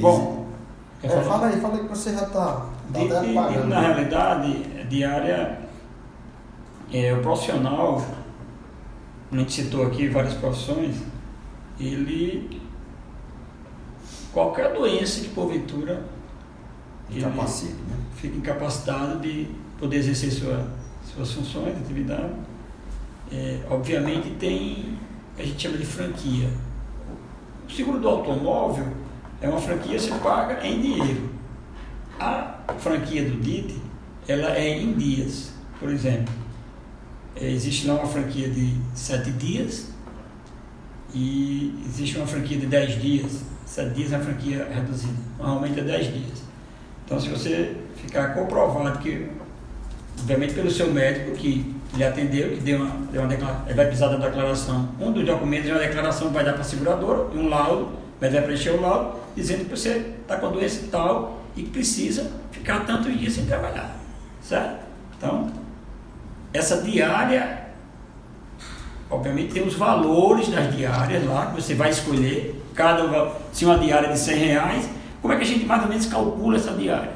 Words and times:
Bom, 0.00 0.46
é, 1.02 1.08
fala 1.08 1.46
aí, 1.46 1.60
fala 1.60 1.74
aí 1.74 1.82
que 1.82 1.88
você 1.88 2.12
já 2.12 2.22
está 2.22 2.66
tá 2.92 3.00
até. 3.00 3.64
Na 3.66 3.80
realidade, 3.80 4.62
diária, 4.88 5.58
é, 6.92 7.12
o 7.12 7.20
profissional, 7.20 8.04
a 9.30 9.36
gente 9.36 9.52
citou 9.52 9.86
aqui 9.86 10.08
várias 10.08 10.34
profissões, 10.34 10.96
ele 11.78 12.60
qualquer 14.32 14.72
doença 14.72 15.20
que 15.20 15.28
porventura 15.28 16.02
Incapacita, 17.10 17.74
né? 17.74 17.96
fica 18.16 18.36
incapacitado 18.36 19.20
de 19.20 19.46
poder 19.78 19.96
exercer 19.98 20.32
sua, 20.32 20.66
suas 21.04 21.32
funções, 21.32 21.76
atividade. 21.76 22.32
É, 23.30 23.60
obviamente 23.70 24.30
tem, 24.38 24.98
a 25.38 25.42
gente 25.42 25.60
chama 25.60 25.76
de 25.76 25.84
franquia. 25.84 26.48
O 27.68 27.70
seguro 27.72 28.00
do 28.00 28.08
automóvel 28.08 28.86
é 29.44 29.48
uma 29.48 29.60
franquia 29.60 29.98
que 29.98 30.00
você 30.00 30.14
paga 30.20 30.66
em 30.66 30.80
dinheiro. 30.80 31.28
A 32.18 32.54
franquia 32.78 33.28
do 33.28 33.42
DIT, 33.42 33.78
ela 34.26 34.56
é 34.56 34.78
em 34.78 34.94
dias. 34.94 35.52
Por 35.78 35.90
exemplo, 35.90 36.32
é, 37.36 37.50
existe 37.50 37.86
lá 37.86 37.94
uma 37.94 38.06
franquia 38.06 38.48
de 38.48 38.74
sete 38.94 39.30
dias 39.32 39.90
e 41.12 41.78
existe 41.84 42.16
uma 42.16 42.26
franquia 42.26 42.56
de 42.58 42.66
dez 42.66 42.98
dias. 43.00 43.42
Sete 43.66 43.92
dias 43.94 44.12
é 44.12 44.16
uma 44.16 44.24
franquia 44.24 44.66
reduzida. 44.72 45.18
Normalmente 45.36 45.78
é 45.78 45.84
dez 45.84 46.06
dias. 46.06 46.42
Então, 47.04 47.20
se 47.20 47.28
você 47.28 47.76
ficar 47.96 48.28
comprovado 48.34 48.98
que, 49.00 49.28
obviamente 50.20 50.54
pelo 50.54 50.70
seu 50.70 50.92
médico 50.92 51.32
que 51.32 51.74
lhe 51.96 52.04
atendeu, 52.04 52.50
que 52.50 52.60
deu 52.60 52.78
uma, 52.78 52.90
deu 53.12 53.22
uma 53.22 53.28
declaração, 53.28 53.74
vai 53.74 53.86
precisar 53.86 54.08
da 54.08 54.16
declaração, 54.16 54.88
um 55.00 55.12
dos 55.12 55.24
documentos 55.24 55.70
é 55.70 55.72
uma 55.72 55.80
declaração 55.80 56.28
que 56.28 56.34
vai 56.34 56.44
dar 56.44 56.52
para 56.52 56.62
a 56.62 56.64
seguradora, 56.64 57.28
e 57.34 57.38
um 57.38 57.48
laudo, 57.48 57.90
mas 58.20 58.32
vai 58.32 58.42
preencher 58.42 58.70
o 58.70 58.80
laudo, 58.80 59.18
dizendo 59.36 59.64
que 59.64 59.70
você 59.70 60.14
está 60.22 60.36
com 60.36 60.50
doença 60.50 60.86
tal 60.90 61.42
e 61.56 61.62
precisa 61.62 62.30
ficar 62.50 62.80
tantos 62.80 63.16
dias 63.18 63.32
sem 63.32 63.46
trabalhar. 63.46 63.96
Certo? 64.42 64.84
Então, 65.16 65.50
essa 66.52 66.82
diária, 66.82 67.68
obviamente 69.10 69.52
tem 69.52 69.66
os 69.66 69.74
valores 69.74 70.48
das 70.48 70.74
diárias 70.74 71.24
lá, 71.24 71.46
que 71.46 71.60
você 71.60 71.74
vai 71.74 71.90
escolher, 71.90 72.62
cada 72.74 73.32
se 73.52 73.64
uma 73.64 73.78
diária 73.78 74.12
de 74.12 74.18
100 74.18 74.36
reais, 74.36 74.90
como 75.22 75.32
é 75.32 75.36
que 75.36 75.42
a 75.42 75.46
gente 75.46 75.64
mais 75.64 75.82
ou 75.82 75.88
menos 75.88 76.06
calcula 76.06 76.56
essa 76.56 76.72
diária? 76.72 77.12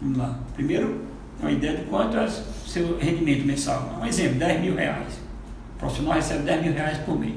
Vamos 0.00 0.18
lá. 0.18 0.38
Primeiro, 0.54 1.02
uma 1.40 1.50
ideia 1.50 1.78
de 1.78 1.84
quanto 1.84 2.16
é 2.16 2.24
o 2.24 2.30
seu 2.68 2.98
rendimento 2.98 3.46
mensal. 3.46 3.98
Um 4.00 4.06
exemplo, 4.06 4.38
10 4.38 4.60
mil 4.60 4.74
reais. 4.74 5.14
O 5.76 5.78
profissional 5.78 6.14
recebe 6.14 6.42
10 6.44 6.62
mil 6.62 6.72
reais 6.72 6.98
por 6.98 7.18
mês. 7.18 7.34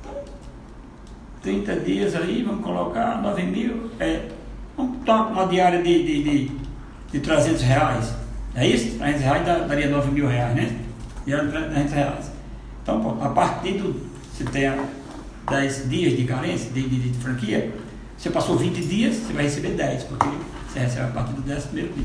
Então, 0.00 0.14
30 1.42 1.76
dias 1.80 2.14
aí, 2.14 2.42
vamos 2.42 2.64
colocar 2.64 3.20
9 3.22 3.42
mil. 3.44 3.90
É, 4.00 4.28
vamos 4.76 5.04
tomar 5.04 5.28
uma 5.28 5.46
diária 5.46 5.82
de, 5.82 6.04
de, 6.04 6.22
de, 6.22 6.50
de 7.12 7.20
300 7.20 7.62
reais. 7.62 8.14
É 8.54 8.66
isso? 8.66 8.98
300 8.98 9.20
reais 9.22 9.46
daria 9.46 9.88
9 9.88 10.10
mil 10.10 10.26
reais, 10.26 10.54
né? 10.54 10.76
Diária 11.24 11.46
de 11.46 11.52
300 11.52 11.92
reais. 11.92 12.30
Então, 12.82 13.18
a 13.22 13.28
partir 13.30 13.74
do. 13.74 14.14
Você 14.32 14.42
tem 14.44 14.68
10 15.48 15.88
dias 15.88 16.16
de 16.16 16.24
carência, 16.24 16.72
de, 16.72 16.88
de, 16.88 17.08
de 17.10 17.18
franquia, 17.18 17.72
você 18.16 18.30
passou 18.30 18.56
20 18.56 18.80
dias, 18.84 19.16
você 19.16 19.32
vai 19.32 19.44
receber 19.44 19.70
10, 19.70 20.04
porque 20.04 20.26
você 20.68 20.80
recebe 20.80 21.06
a 21.06 21.12
partir 21.12 21.34
do 21.34 21.42
10 21.42 21.64
primeiro 21.66 21.92
dia. 21.92 22.04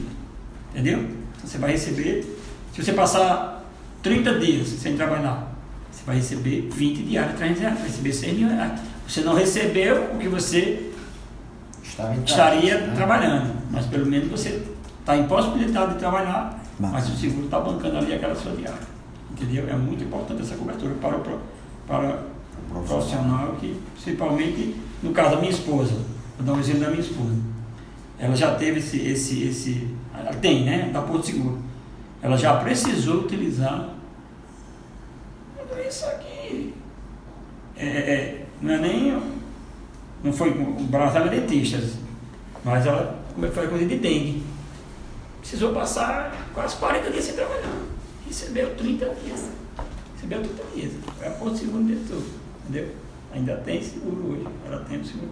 Entendeu? 0.72 1.00
Então 1.00 1.50
você 1.50 1.58
vai 1.58 1.72
receber, 1.72 2.38
se 2.74 2.84
você 2.84 2.94
passar 2.94 3.64
30 4.04 4.40
dias 4.40 4.68
sem 4.68 4.96
trabalhar, 4.96 5.52
você 5.92 6.04
vai 6.06 6.16
receber 6.18 6.70
20 6.72 7.04
diários, 7.04 7.38
300 7.38 7.62
reais, 7.62 7.78
vai 7.80 7.88
receber 7.88 8.14
100 8.14 8.34
mil 8.34 8.50
reais. 8.50 8.80
Você 9.08 9.22
não 9.22 9.34
recebeu 9.34 10.14
o 10.14 10.18
que 10.18 10.28
você 10.28 10.92
estaria 12.26 12.80
né? 12.80 12.96
trabalhando, 12.96 13.54
mas 13.72 13.86
pelo 13.88 14.06
menos 14.06 14.30
você 14.30 14.64
está 15.00 15.18
impossibilitado 15.18 15.94
de 15.94 16.00
trabalhar, 16.00 16.64
mas, 16.80 16.92
mas 16.92 17.10
o 17.10 17.18
seguro 17.18 17.46
está 17.46 17.60
bancando 17.60 17.98
ali 17.98 18.14
aquela 18.14 18.36
sua 18.36 18.52
diária. 18.52 18.88
Entendeu? 19.32 19.68
É 19.70 19.76
muito 19.76 20.04
importante 20.04 20.42
essa 20.42 20.56
cobertura 20.56 20.94
para 20.96 21.18
o, 21.18 21.40
para 21.88 22.20
o 22.76 22.84
profissional 22.84 23.56
que, 23.60 23.82
principalmente 23.96 24.76
no 25.02 25.12
caso 25.12 25.32
da 25.32 25.38
minha 25.38 25.52
esposa, 25.52 25.94
vou 26.38 26.46
dar 26.46 26.54
um 26.54 26.60
exemplo 26.60 26.82
da 26.82 26.90
minha 26.90 27.02
esposa. 27.02 27.36
Ela 28.20 28.36
já 28.36 28.56
teve 28.56 28.80
esse, 28.80 29.00
esse, 29.08 29.44
esse 29.48 29.88
ela 30.14 30.34
tem, 30.34 30.66
né? 30.66 30.90
Da 30.92 31.02
Porto 31.02 31.26
Seguro. 31.26 31.60
Ela 32.22 32.38
já 32.38 32.58
precisou 32.58 33.22
utilizar 33.22 34.00
isso 35.90 36.06
aqui. 36.06 36.74
É, 37.76 37.86
é, 37.86 38.46
não 38.62 38.74
é 38.74 38.78
nem. 38.78 39.22
Não 40.24 40.34
foi 40.34 40.50
o 40.50 40.84
braço 40.84 41.18
ela 41.18 41.28
é 41.28 41.40
dentista, 41.40 41.80
mas 42.64 42.86
ela 42.86 43.20
como 43.34 43.46
é 43.46 43.50
foi 43.50 43.68
coisa 43.68 43.86
de 43.86 43.98
dengue. 43.98 44.44
Precisou 45.40 45.74
passar 45.74 46.36
quase 46.54 46.76
40 46.78 47.10
dias 47.12 47.26
sem 47.26 47.36
trabalhar. 47.36 47.72
Recebeu 48.28 48.76
30 48.76 49.06
dias. 49.24 49.46
Recebeu 50.14 50.42
30 50.42 50.64
dias. 50.76 50.94
Foi 51.18 51.28
a 51.28 51.32
Porto 51.32 51.58
Seguro 51.58 51.84
de 51.86 51.96
tudo. 51.96 52.30
Entendeu? 52.64 52.96
Ainda 53.34 53.56
tem 53.58 53.82
seguro 53.82 54.34
hoje. 54.34 54.48
Ela 54.66 54.84
tem 54.84 55.00
o 55.00 55.06
seguro. 55.06 55.32